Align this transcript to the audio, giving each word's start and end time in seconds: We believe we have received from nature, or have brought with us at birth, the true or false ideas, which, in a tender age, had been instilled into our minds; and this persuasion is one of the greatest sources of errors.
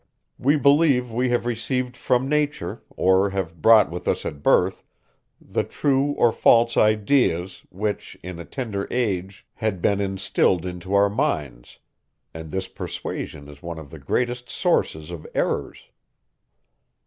We 0.39 0.57
believe 0.57 1.11
we 1.11 1.29
have 1.29 1.45
received 1.45 1.95
from 1.95 2.27
nature, 2.27 2.81
or 2.97 3.29
have 3.29 3.61
brought 3.61 3.91
with 3.91 4.07
us 4.07 4.25
at 4.25 4.41
birth, 4.41 4.83
the 5.39 5.63
true 5.63 6.13
or 6.13 6.31
false 6.31 6.75
ideas, 6.75 7.67
which, 7.69 8.17
in 8.23 8.39
a 8.39 8.43
tender 8.45 8.87
age, 8.89 9.45
had 9.53 9.79
been 9.79 10.01
instilled 10.01 10.65
into 10.65 10.95
our 10.95 11.07
minds; 11.11 11.77
and 12.33 12.49
this 12.49 12.67
persuasion 12.67 13.47
is 13.47 13.61
one 13.61 13.77
of 13.77 13.91
the 13.91 13.99
greatest 13.99 14.49
sources 14.49 15.11
of 15.11 15.27
errors. 15.35 15.91